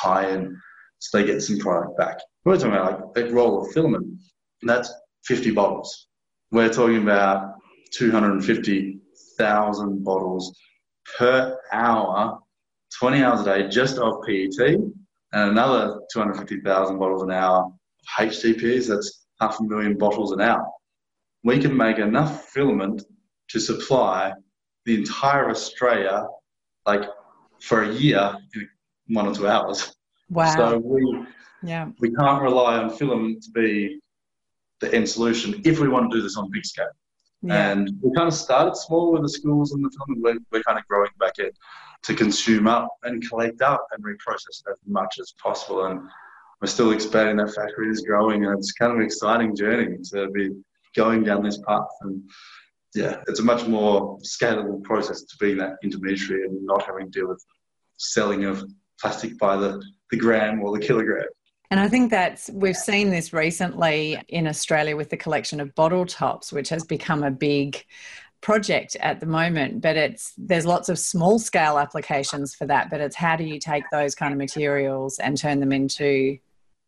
[0.00, 0.56] tie in
[0.98, 2.18] so they get some product back.
[2.44, 4.20] We're talking about like a roll of filament
[4.62, 4.92] that's
[5.24, 6.08] 50 bottles.
[6.52, 7.54] We're talking about
[7.92, 10.56] 250,000 bottles
[11.18, 12.38] per hour,
[12.98, 14.58] 20 hours a day, just of PET,
[15.32, 17.72] and another 250,000 bottles an hour of
[18.18, 18.88] HDPEs.
[18.88, 20.66] That's half a million bottles an hour.
[21.44, 23.02] We can make enough filament
[23.48, 24.32] to supply
[24.84, 26.26] the entire Australia,
[26.86, 27.02] like
[27.60, 28.68] for a year in
[29.08, 29.94] one or two hours.
[30.30, 30.56] Wow.
[30.56, 31.26] So we
[31.62, 33.98] yeah we can't rely on filament to be
[34.80, 36.86] the end solution if we want to do this on a big scale.
[37.42, 37.70] Yeah.
[37.70, 40.78] And we kind of started small with the schools and the film, we're, we're kind
[40.78, 41.50] of growing back in
[42.04, 45.86] to consume up and collect up and reprocess as much as possible.
[45.86, 46.00] And
[46.60, 50.28] we're still expanding that factory is growing and it's kind of an exciting journey to
[50.30, 50.50] be
[50.94, 51.88] going down this path.
[52.00, 52.22] And
[52.94, 57.20] yeah, it's a much more scalable process to be that intermediary and not having to
[57.20, 57.44] deal with
[57.98, 58.64] selling of
[59.00, 61.26] plastic by the, the gram or the kilogram.
[61.70, 66.06] And I think that's we've seen this recently in Australia with the collection of bottle
[66.06, 67.84] tops, which has become a big
[68.40, 69.80] project at the moment.
[69.80, 73.58] But it's there's lots of small scale applications for that but it's how do you
[73.58, 76.38] take those kind of materials and turn them into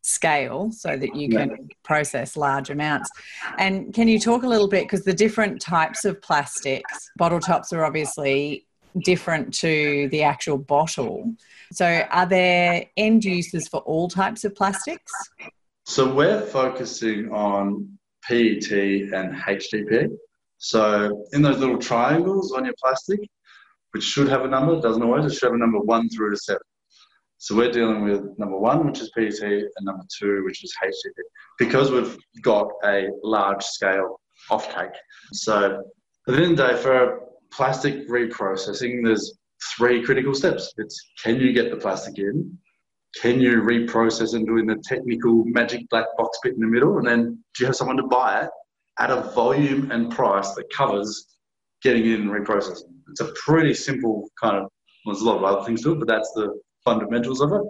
[0.02, 3.10] scale so that you can process large amounts?
[3.58, 7.72] And can you talk a little bit because the different types of plastics bottle tops
[7.72, 8.67] are obviously
[9.02, 11.34] different to the actual bottle.
[11.72, 15.12] So, are there end uses for all types of plastics?
[15.84, 20.08] So, we're focusing on PET and HDPE.
[20.58, 23.20] So, in those little triangles on your plastic,
[23.92, 26.36] which should have a number, doesn't always, it should have a number one through to
[26.36, 26.62] seven.
[27.38, 31.22] So, we're dealing with number one, which is PET, and number two, which is HDPE,
[31.58, 34.20] because we've got a large scale
[34.50, 34.94] offtake.
[35.32, 35.82] So,
[36.26, 39.38] at the end of the day, for plastic reprocessing, there's
[39.76, 40.72] three critical steps.
[40.76, 42.58] It's can you get the plastic in?
[43.20, 46.98] Can you reprocess and doing the technical magic black box bit in the middle?
[46.98, 48.50] And then do you have someone to buy it
[48.98, 51.26] at a volume and price that covers
[51.82, 52.92] getting in and reprocessing?
[53.10, 54.62] It's a pretty simple kind of,
[55.04, 57.62] well, there's a lot of other things to it, but that's the fundamentals of it.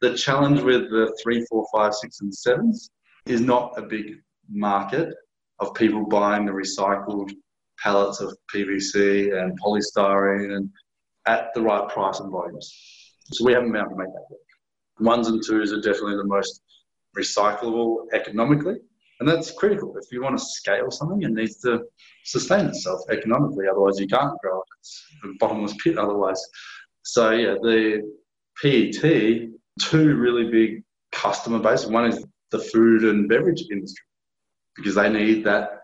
[0.00, 2.90] The challenge with the three, four, five, six, and sevens
[3.26, 4.14] is not a big
[4.48, 5.12] market
[5.58, 7.32] of people buying the recycled
[7.82, 10.70] pallets of PVC and polystyrene and
[11.26, 12.72] at the right price and volumes.
[13.32, 14.40] So we haven't been able to make that work.
[15.00, 16.62] Ones and twos are definitely the most
[17.16, 18.76] recyclable economically,
[19.20, 19.94] and that's critical.
[19.96, 21.82] If you want to scale something, it needs to
[22.24, 24.66] sustain itself economically, otherwise you can't grow it.
[24.80, 26.42] It's a bottomless pit otherwise.
[27.02, 28.02] So yeah, the
[28.60, 31.86] PET, two really big customer base.
[31.86, 34.04] One is the food and beverage industry
[34.76, 35.80] because they need that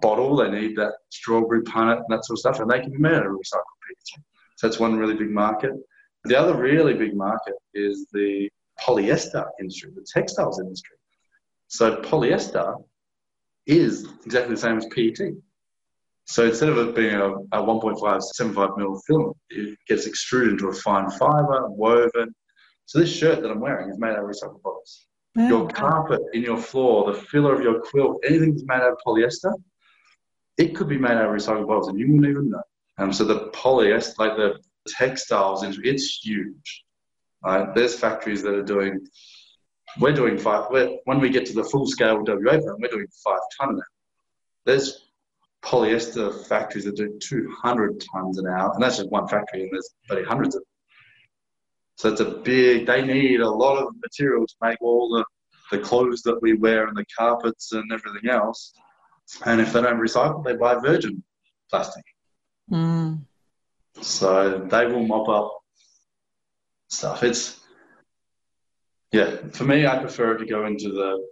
[0.00, 2.98] bottle, they need that strawberry punnet and that sort of stuff, and they can be
[2.98, 4.22] made out of recycled PET.
[4.56, 5.72] So that's one really big market.
[6.24, 8.48] The other really big market is the
[8.80, 10.96] polyester industry, the textiles industry.
[11.68, 12.82] So polyester
[13.66, 15.34] is exactly the same as PET.
[16.26, 20.72] So instead of it being a, a 1.575 mil filament, it gets extruded into a
[20.72, 22.34] fine fiber, woven.
[22.86, 26.42] So this shirt that I'm wearing is made out of recycled bottles your carpet in
[26.42, 29.52] your floor, the filler of your quilt, anything that's made out of polyester,
[30.56, 32.62] it could be made out of recycled bottles and you wouldn't even know.
[32.98, 36.84] Um, so the polyester, like the textiles, it's huge.
[37.44, 37.74] Right?
[37.74, 39.06] There's factories that are doing,
[39.98, 43.06] we're doing five, we're, when we get to the full scale WA plant, we're doing
[43.24, 43.88] five ton an hour.
[44.66, 45.08] There's
[45.64, 49.90] polyester factories that do 200 tons an hour, and that's just one factory, and there's
[50.06, 50.62] probably hundreds of
[51.96, 55.24] so it's a big, they need a lot of material to make all the
[55.70, 58.72] the clothes that we wear and the carpets and everything else.
[59.46, 61.22] And if they don't recycle, they buy virgin
[61.70, 62.04] plastic.
[62.70, 63.22] Mm.
[64.00, 65.52] So they will mop up
[66.88, 67.22] stuff.
[67.22, 67.60] It's
[69.12, 71.26] yeah, for me, I prefer it to go into the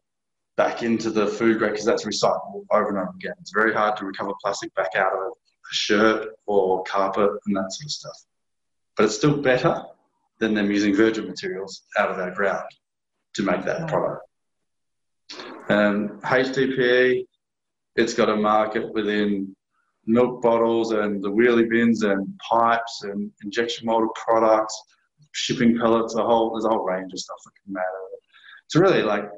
[0.57, 3.35] back into the food grade because that's recyclable over and over again.
[3.40, 7.72] It's very hard to recover plastic back out of a shirt or carpet and that
[7.72, 8.16] sort of stuff.
[8.96, 9.85] But it's still better
[10.42, 12.66] than them using virgin materials out of our ground
[13.35, 14.26] to make that product.
[15.68, 17.24] Um, HDPE,
[17.94, 19.55] it's got a market within
[20.05, 24.76] milk bottles and the wheelie bins and pipes and injection molded products,
[25.31, 28.09] shipping pellets, a whole there's a whole range of stuff that can come out of
[28.14, 28.20] it.
[28.66, 29.31] It's really like,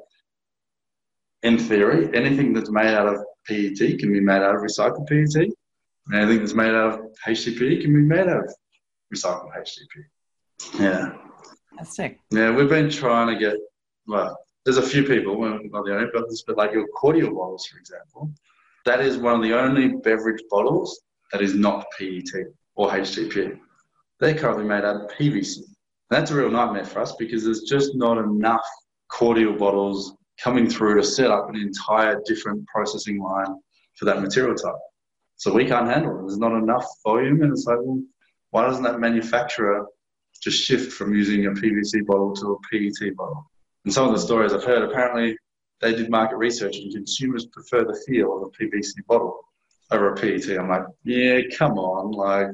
[1.43, 5.49] in theory, anything that's made out of PET can be made out of recycled PET.
[6.07, 8.55] And anything that's made out of HDPE can be made out of
[9.13, 10.05] recycled HDPE.
[10.79, 11.13] Yeah.
[11.69, 12.19] Fantastic.
[12.31, 13.57] Yeah, we've been trying to get,
[14.07, 17.65] well, there's a few people, well, not the only, but, but like your cordial bottles,
[17.65, 18.31] for example.
[18.85, 23.59] That is one of the only beverage bottles that is not PET or HDPE.
[24.19, 25.59] They're currently made out of PVC.
[26.09, 28.65] That's a real nightmare for us because there's just not enough
[29.09, 33.55] cordial bottles coming through to set up an entire different processing line
[33.95, 34.75] for that material type.
[35.37, 36.21] So we can't handle it.
[36.21, 38.01] There's not enough volume, and it's like, well,
[38.51, 39.85] why doesn't that manufacturer
[40.41, 43.49] just shift from using a PVC bottle to a PET bottle?
[43.83, 45.37] And some of the stories I've heard, apparently
[45.81, 49.39] they did market research and consumers prefer the feel of a PVC bottle
[49.91, 50.57] over a PET.
[50.57, 52.47] I'm like, yeah, come on, like.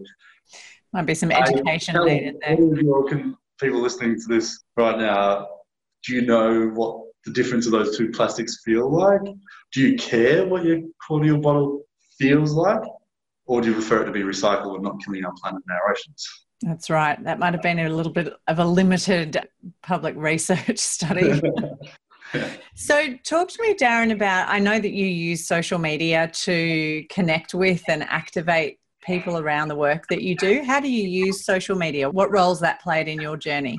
[0.93, 2.57] Might be some education I, needed there.
[3.59, 5.47] People listening to this right now,
[6.05, 9.21] do you know what the difference of those two plastics feel like?
[9.71, 11.83] Do you care what your cordial bottle
[12.17, 12.81] feels like?
[13.45, 15.91] Or do you prefer it to be recycled and not killing our planet and our
[15.91, 16.27] oceans?
[16.61, 17.21] That's right.
[17.23, 19.37] That might have been a little bit of a limited
[19.81, 21.41] public research study.
[22.75, 27.53] So, talk to me, Darren, about I know that you use social media to connect
[27.53, 30.63] with and activate people around the work that you do.
[30.63, 32.09] How do you use social media?
[32.09, 33.77] What roles that played in your journey?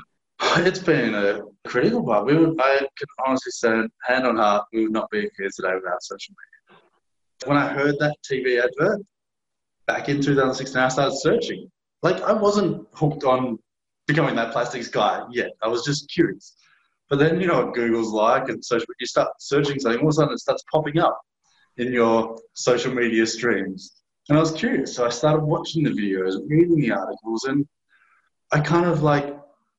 [0.57, 2.27] It's been a critical part.
[2.27, 5.75] We would, I can honestly say, hand on heart, we would not be here today
[5.75, 7.49] without social media.
[7.49, 9.01] When I heard that TV advert
[9.87, 11.71] back in 2016, I started searching.
[12.03, 13.59] Like, I wasn't hooked on
[14.07, 15.53] becoming that plastics guy yet.
[15.63, 16.57] I was just curious.
[17.09, 20.11] But then, you know what Google's like and social, you start searching something, all of
[20.11, 21.21] a sudden it starts popping up
[21.77, 24.03] in your social media streams.
[24.29, 24.95] And I was curious.
[24.95, 27.67] So I started watching the videos, reading the articles, and
[28.51, 29.37] I kind of like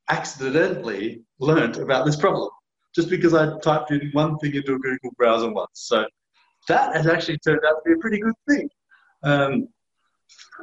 [0.10, 2.50] accidentally learned about this problem
[2.96, 5.70] just because I typed in one thing into a Google browser once.
[5.74, 6.06] So
[6.68, 8.70] that has actually turned out to be a pretty good thing.
[9.24, 9.68] Um,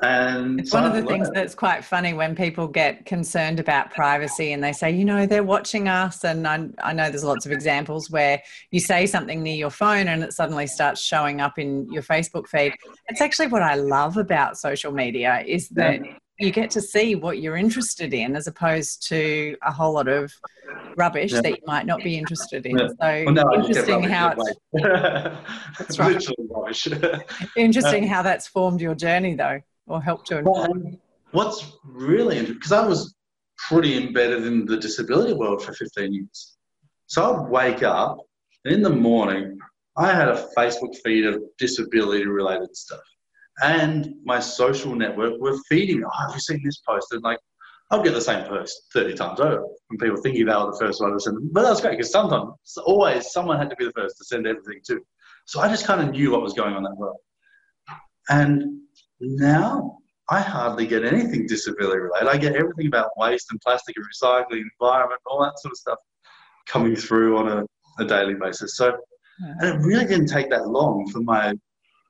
[0.02, 4.52] and it's one of the things that's quite funny when people get concerned about privacy
[4.52, 6.24] and they say, you know, they're watching us.
[6.24, 10.08] And I, I know there's lots of examples where you say something near your phone
[10.08, 12.74] and it suddenly starts showing up in your Facebook feed.
[13.08, 16.14] It's actually what I love about social media is that yeah.
[16.40, 20.32] You get to see what you're interested in as opposed to a whole lot of
[20.96, 21.40] rubbish yeah.
[21.42, 22.78] that you might not be interested in.
[22.78, 22.88] Yeah.
[22.88, 24.58] So well, no, interesting how it's,
[25.78, 27.22] that's right.
[27.56, 30.70] interesting how that's formed your journey though or helped to inform?
[30.70, 30.98] Um,
[31.32, 33.14] what's really interesting, because I was
[33.68, 36.56] pretty embedded in the disability world for 15 years.
[37.06, 38.18] So I'd wake up,
[38.64, 39.58] and in the morning,
[39.96, 43.00] I had a Facebook feed of disability related stuff.
[43.62, 47.08] And my social network were feeding me, oh, have you seen this post?
[47.12, 47.38] And like,
[47.90, 51.00] I'll get the same post 30 times over from people thinking they were the first
[51.00, 51.50] one to send them.
[51.52, 52.52] But that's great because sometimes,
[52.84, 55.00] always, someone had to be the first to send everything to.
[55.46, 57.16] So I just kind of knew what was going on that world.
[58.28, 58.82] And
[59.20, 59.98] now
[60.30, 62.28] I hardly get anything disability related.
[62.28, 65.98] I get everything about waste and plastic and recycling, environment, all that sort of stuff
[66.66, 67.66] coming through on a,
[68.02, 68.76] a daily basis.
[68.76, 68.96] So,
[69.40, 71.54] and it really didn't take that long for my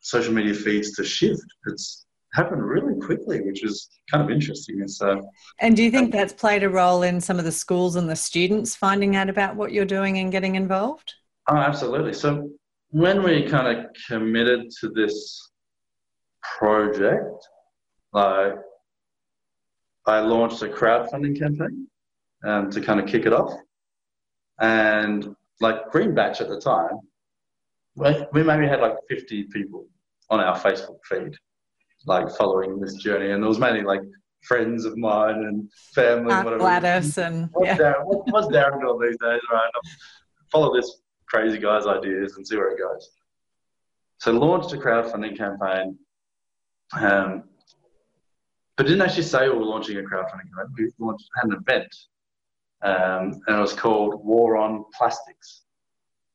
[0.01, 1.43] social media feeds to shift.
[1.67, 4.81] It's happened really quickly, which is kind of interesting.
[4.81, 5.23] And So, uh,
[5.61, 8.17] and do you think that's played a role in some of the schools and the
[8.17, 11.15] students finding out about what you're doing and getting involved?
[11.49, 12.13] Oh, absolutely.
[12.13, 12.51] So,
[12.91, 15.51] when we kind of committed to this
[16.43, 17.49] project,
[18.13, 18.55] like
[20.07, 21.87] I launched a crowdfunding campaign
[22.45, 23.53] um, to kind of kick it off.
[24.61, 26.99] And like Green Batch at the time,
[27.97, 29.87] we maybe had like 50 people
[30.29, 31.35] on our Facebook feed,
[32.07, 33.31] like following this journey.
[33.31, 34.03] And it was mainly like
[34.43, 36.33] friends of mine and family.
[36.33, 37.77] Uh, Gladys and what's, yeah.
[37.77, 39.41] Darren, what's Darren doing these days?
[39.53, 39.71] Right,
[40.51, 43.11] follow this crazy guy's ideas and see where it goes.
[44.19, 45.99] So launched a crowdfunding campaign
[46.93, 47.45] um,
[48.77, 50.71] but didn't actually say we were launching a crowdfunding event.
[50.77, 51.95] We launched, had an event,
[52.83, 55.63] um, and it was called War on Plastics.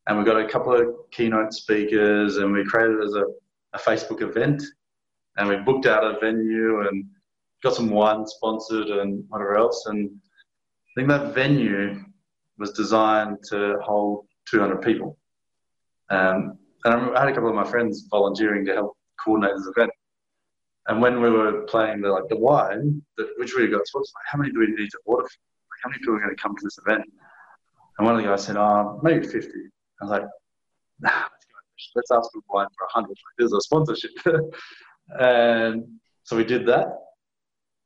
[0.07, 3.25] And we got a couple of keynote speakers, and we created as a,
[3.73, 4.63] a Facebook event,
[5.37, 7.05] and we booked out a venue and
[7.63, 9.85] got some wine sponsored and whatever else.
[9.87, 12.03] And I think that venue
[12.57, 15.17] was designed to hold 200 people.
[16.09, 19.91] Um, and I had a couple of my friends volunteering to help coordinate this event.
[20.87, 24.25] And when we were playing the like the wine, the, which we got sponsored, like,
[24.31, 25.23] how many do we need to order?
[25.23, 27.03] Like, how many people are going to come to this event?
[27.97, 29.49] And one of the guys said, "Oh, maybe 50.
[30.01, 30.25] I was like,
[30.99, 31.25] "Nah,
[31.95, 33.09] let's ask for wine for 100.
[33.09, 34.11] Like, there's a sponsorship."
[35.19, 35.83] and
[36.23, 36.87] so we did that,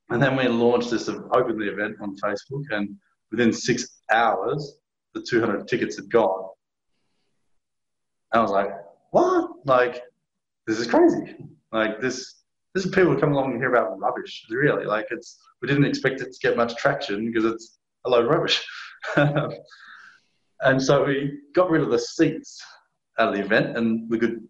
[0.10, 2.96] and then we launched this, the event on Facebook, and
[3.32, 4.78] within six hours,
[5.14, 6.50] the 200 tickets had gone.
[8.32, 8.70] I was like,
[9.12, 9.52] what?
[9.66, 10.04] Like,
[10.68, 11.36] this is crazy.
[11.72, 12.42] Like, this,
[12.74, 14.86] this is people come along and hear about rubbish, really.
[14.86, 18.32] Like, it's, we didn't expect it to get much traction because it's a load of
[18.32, 18.64] rubbish.
[20.62, 22.62] and so we got rid of the seats
[23.18, 24.42] at the event and we could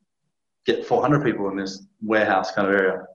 [0.66, 3.06] get 400 people in this warehouse kind of area.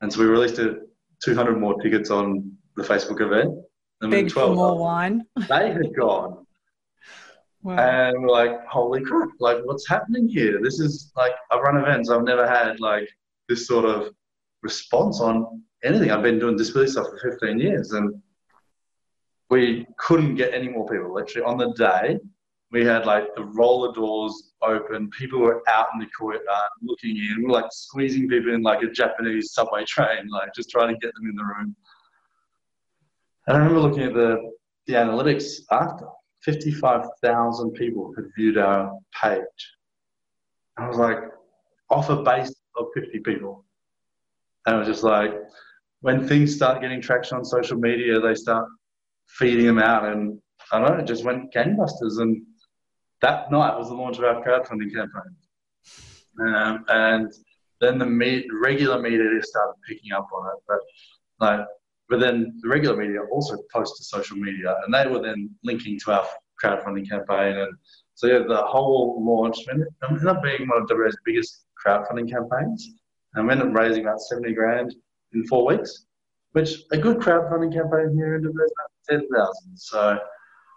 [0.00, 0.78] And so we released it
[1.22, 3.54] 200 more tickets on the Facebook event.
[4.00, 5.26] And Big for more wine.
[5.48, 6.46] They had gone.
[7.62, 7.76] Wow.
[7.76, 10.60] And we're like, holy crap, like what's happening here?
[10.62, 13.08] This is like, I've run events, I've never had like
[13.48, 14.14] this sort of
[14.62, 16.10] response on anything.
[16.10, 18.14] I've been doing disability stuff for 15 years and
[19.50, 21.12] we couldn't get any more people.
[21.12, 22.18] Literally on the day,
[22.70, 25.10] we had like the roller doors open.
[25.10, 27.34] People were out in the courtyard looking in.
[27.38, 31.00] We were like squeezing people in like a Japanese subway train, like just trying to
[31.00, 31.74] get them in the room.
[33.48, 34.52] And I remember looking at the,
[34.86, 36.06] the analytics after
[36.42, 39.42] 55,000 people had viewed our page.
[40.76, 41.18] I was like,
[41.90, 43.64] off a base of 50 people.
[44.66, 45.32] And it was just like,
[46.02, 48.68] when things start getting traction on social media, they start
[49.38, 50.04] feeding them out.
[50.04, 50.40] And
[50.72, 52.20] I don't know, it just went gangbusters.
[52.20, 52.42] And
[53.22, 55.36] that night was the launch of our crowdfunding campaign.
[56.40, 57.32] Um, and
[57.80, 60.62] then the me- regular media started picking up on it.
[60.68, 60.80] But
[61.40, 61.66] like,
[62.08, 65.98] but then the regular media also post to social media, and they were then linking
[66.00, 66.26] to our
[66.62, 67.56] crowdfunding campaign.
[67.56, 67.72] And
[68.14, 72.90] so yeah, the whole launch ended up being one of WA's biggest crowdfunding campaigns,
[73.34, 74.94] and we ended up raising about seventy grand
[75.32, 76.06] in four weeks,
[76.52, 79.76] which a good crowdfunding campaign here in WA is about ten thousand.
[79.76, 80.18] So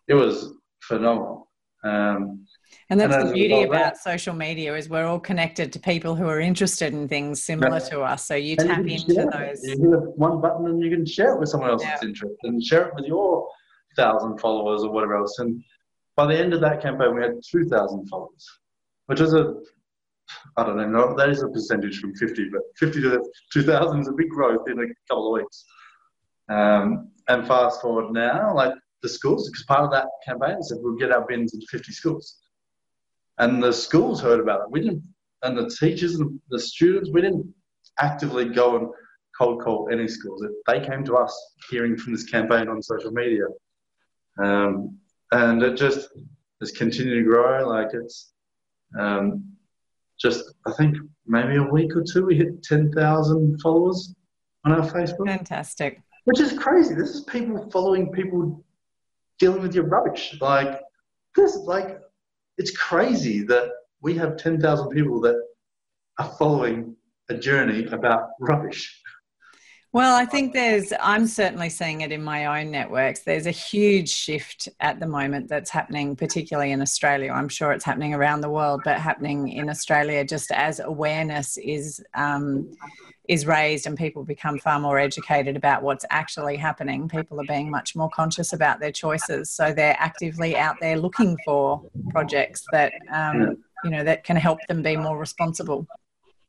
[0.07, 1.49] it was phenomenal.
[1.83, 2.45] Um,
[2.89, 6.15] and that's and the beauty about that, social media is we're all connected to people
[6.15, 7.89] who are interested in things similar yeah.
[7.89, 8.25] to us.
[8.25, 9.63] So you tap you into those.
[9.63, 11.91] You hit one button and you can share it with someone else yeah.
[11.91, 13.47] that's interested and share it with your
[13.95, 15.39] thousand followers or whatever else.
[15.39, 15.63] And
[16.15, 18.47] by the end of that campaign, we had 2,000 followers,
[19.07, 19.55] which is a,
[20.57, 24.13] I don't know, that is a percentage from 50, but 50 to 2,000 is a
[24.13, 25.65] big growth in a couple of weeks.
[26.49, 30.95] Um, and fast forward now, like the schools, because part of that campaign said we'll
[30.95, 32.39] get our bins into 50 schools.
[33.37, 34.71] And the schools heard about it.
[34.71, 35.03] We didn't,
[35.41, 37.53] and the teachers and the students, we didn't
[37.99, 38.87] actively go and
[39.37, 40.45] cold call any schools.
[40.67, 41.35] They came to us
[41.69, 43.45] hearing from this campaign on social media.
[44.41, 44.97] Um,
[45.31, 46.09] and it just
[46.59, 47.67] has continued to grow.
[47.67, 48.33] Like it's
[48.97, 49.52] um,
[50.19, 54.13] just, I think maybe a week or two, we hit 10,000 followers
[54.65, 55.28] on our Facebook.
[55.28, 56.02] Fantastic.
[56.26, 56.95] Which is crazy.
[56.95, 58.63] This is people following people
[59.39, 60.38] dealing with your rubbish.
[60.39, 60.80] Like
[61.36, 61.99] this, like
[62.58, 63.71] it's crazy that
[64.02, 65.41] we have 10,000 people that
[66.19, 66.95] are following
[67.30, 69.02] a journey about rubbish.
[69.93, 73.19] Well, I think there's, I'm certainly seeing it in my own networks.
[73.19, 77.32] There's a huge shift at the moment that's happening, particularly in Australia.
[77.32, 82.03] I'm sure it's happening around the world, but happening in Australia just as awareness is.
[82.15, 82.71] Um,
[83.29, 87.71] is raised and people become far more educated about what's actually happening, people are being
[87.71, 89.49] much more conscious about their choices.
[89.49, 94.60] So they're actively out there looking for projects that um, you know that can help
[94.67, 95.88] them be more responsible.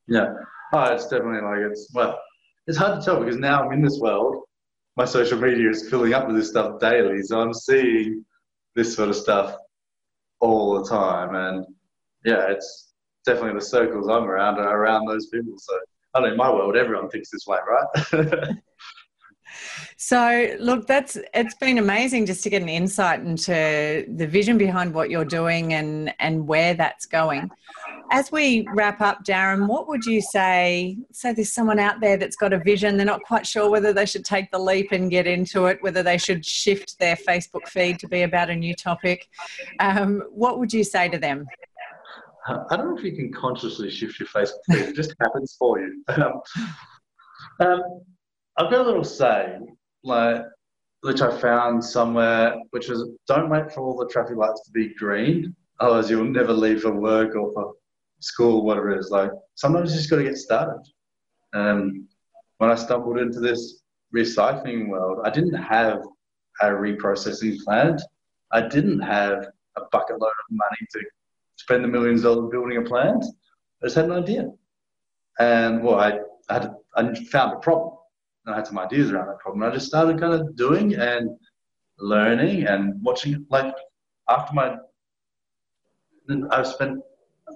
[0.09, 0.35] Yeah,
[0.73, 2.19] oh, it's definitely like it's well,
[2.67, 4.43] it's hard to tell because now I'm in this world.
[4.97, 8.25] My social media is filling up with this stuff daily, so I'm seeing
[8.77, 9.57] this sort of stuff
[10.41, 11.67] all the time, and
[12.25, 12.93] yeah, it's
[13.27, 15.55] definitely the circles I'm around are around those people.
[15.57, 15.75] So
[16.15, 18.49] I don't know in my world, everyone thinks this way, right?
[19.97, 24.93] so look that's it's been amazing just to get an insight into the vision behind
[24.93, 27.51] what you're doing and and where that's going
[28.11, 32.37] as we wrap up darren what would you say say there's someone out there that's
[32.37, 35.27] got a vision they're not quite sure whether they should take the leap and get
[35.27, 39.29] into it whether they should shift their facebook feed to be about a new topic
[39.81, 41.47] um, what would you say to them
[42.47, 44.91] I don't know if you can consciously shift your Facebook feed.
[44.91, 46.05] It just happens for you.
[47.61, 47.83] Um, um,
[48.57, 50.45] I've got a little saying, like,
[51.01, 54.95] which I found somewhere, which was, "Don't wait for all the traffic lights to be
[54.95, 55.55] green.
[55.81, 57.75] Otherwise, you'll never leave for work or for
[58.21, 59.11] school, whatever it is.
[59.11, 60.83] Like sometimes you just got to get started.
[61.53, 62.09] Um,
[62.59, 63.83] when I stumbled into this
[64.15, 66.03] recycling world, I didn't have
[66.61, 68.01] a reprocessing plant.
[68.53, 69.47] I didn't have
[69.77, 71.01] a bucket load of money to
[71.57, 73.25] spend the millions of dollars building a plant.
[73.83, 74.51] I just had an idea.
[75.39, 77.94] And well, I, I, had, I found a problem.
[78.45, 79.63] And I had some ideas around that problem.
[79.63, 81.31] And I just started kind of doing and
[81.99, 83.47] learning and watching.
[83.51, 83.75] Like
[84.29, 84.77] after my,
[86.51, 87.01] I've spent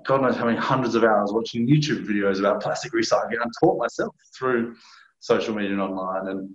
[0.04, 3.40] God knows how many hundreds of hours watching YouTube videos about plastic recycling.
[3.40, 4.76] I taught myself through
[5.20, 6.28] social media and online.
[6.28, 6.50] And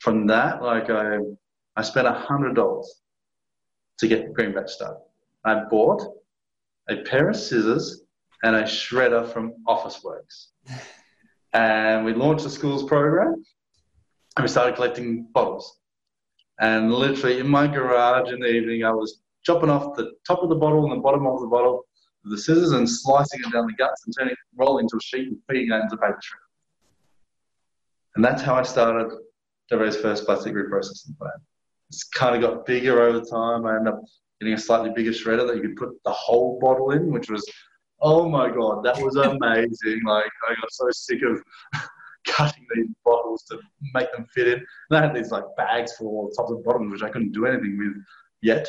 [0.00, 1.18] from that, like I,
[1.76, 3.02] I spent a hundred dollars
[3.98, 5.00] to get Green Batch started.
[5.44, 6.02] I bought
[6.88, 8.02] a pair of scissors
[8.42, 10.48] and a shredder from Officeworks.
[11.56, 13.42] And we launched the schools program
[14.36, 15.78] and we started collecting bottles.
[16.60, 20.50] And literally in my garage in the evening, I was chopping off the top of
[20.50, 21.86] the bottle and the bottom of the bottle
[22.22, 25.00] with the scissors and slicing it down the guts and turning it, rolling into a
[25.00, 26.46] sheet and feeding it into paper shredder.
[28.16, 29.16] And that's how I started
[29.70, 31.40] WA's first plastic reprocessing plant.
[31.88, 33.64] It's kind of got bigger over time.
[33.64, 34.02] I ended up
[34.40, 37.50] getting a slightly bigger shredder that you could put the whole bottle in, which was,
[38.00, 40.02] oh my God, that was amazing.
[40.04, 41.42] like, I got so sick of
[42.26, 43.58] cutting these bottles to
[43.94, 44.66] make them fit in.
[44.90, 47.78] And I had these like bags of tops and bottoms, which I couldn't do anything
[47.78, 48.02] with
[48.42, 48.68] yet.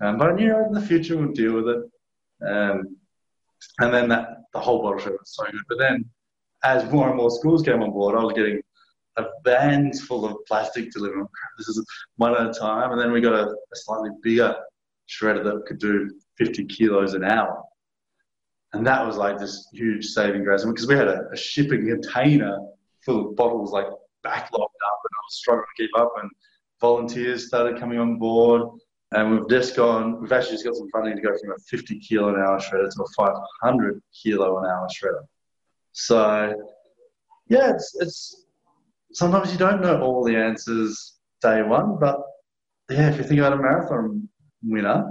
[0.00, 1.82] Um, but I knew in the future we'd deal with it.
[2.46, 2.96] Um,
[3.80, 5.60] and then that the whole bottle shredder was so good.
[5.68, 6.04] But then
[6.64, 8.60] as more and more schools came on board, I was getting
[9.16, 11.26] a vans full of plastic delivered.
[11.58, 11.84] This is
[12.16, 12.92] one at a time.
[12.92, 14.56] And then we got a, a slightly bigger
[15.08, 17.62] shredder that could do 50 kilos an hour.
[18.72, 20.64] And that was like this huge saving grace.
[20.64, 22.56] because we had a, a, shipping container
[23.04, 23.86] full of bottles like
[24.24, 26.30] backlogged up and I was struggling to keep up and
[26.80, 28.62] volunteers started coming on board.
[29.12, 31.98] And we've just gone, we've actually just got some funding to go from a 50
[31.98, 33.26] kilo an hour shredder to a
[33.62, 35.24] 500 kilo an hour shredder.
[35.92, 36.54] So,
[37.48, 38.46] yeah, it's, it's
[39.12, 42.20] sometimes you don't know all the answers day one, but
[42.88, 44.28] yeah, if you think about a marathon
[44.62, 45.10] winner,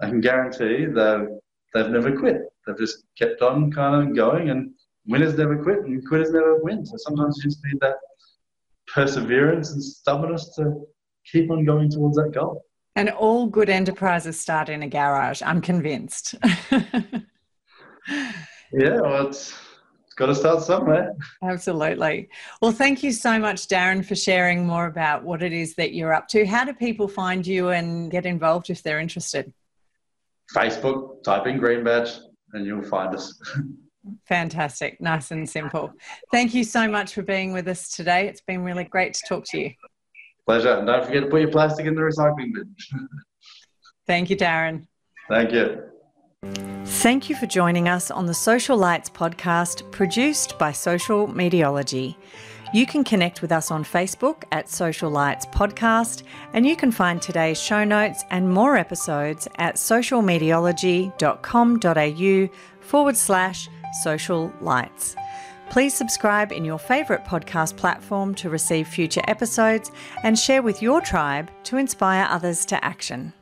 [0.00, 1.40] I can guarantee that
[1.72, 2.42] they've never quit.
[2.66, 4.72] They've just kept on kind of going, and
[5.06, 6.84] winners never quit, and quitters never win.
[6.84, 7.96] So sometimes you just need that
[8.92, 10.86] perseverance and stubbornness to
[11.30, 12.64] keep on going towards that goal.
[12.96, 15.42] And all good enterprises start in a garage.
[15.44, 16.36] I'm convinced.
[16.72, 17.24] yeah,
[18.72, 19.58] well, it's
[20.16, 21.12] got to start somewhere.
[21.42, 22.28] Absolutely.
[22.62, 26.12] Well, thank you so much, Darren, for sharing more about what it is that you're
[26.12, 26.46] up to.
[26.46, 29.52] How do people find you and get involved if they're interested?
[30.54, 32.10] Facebook, type in Green Batch,
[32.54, 33.40] and you'll find us.
[34.26, 35.00] Fantastic.
[35.00, 35.92] Nice and simple.
[36.30, 38.28] Thank you so much for being with us today.
[38.28, 39.72] It's been really great to talk to you.
[40.46, 40.72] Pleasure.
[40.72, 42.74] And don't forget to put your plastic in the recycling bin.
[44.06, 44.86] Thank you, Darren.
[45.28, 45.82] Thank you.
[46.84, 52.16] Thank you for joining us on the Social Lights podcast produced by Social Mediology.
[52.74, 57.22] You can connect with us on Facebook at Social Lights Podcast, and you can find
[57.22, 63.68] today's show notes and more episodes at socialmediology.com.au forward slash
[64.02, 65.14] social lights.
[65.70, 69.92] Please subscribe in your favourite podcast platform to receive future episodes
[70.24, 73.32] and share with your tribe to inspire others to action.